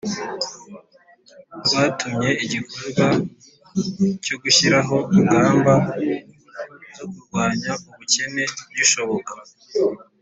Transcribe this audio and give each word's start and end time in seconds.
rwatumye 1.65 2.29
igikorwa 2.45 3.05
cyo 4.25 4.35
gushyiraho 4.43 4.97
ingamba 5.17 5.73
zo 6.95 7.05
kurwanya 7.11 7.71
ubukene 7.89 8.43
gishoboka 8.75 9.33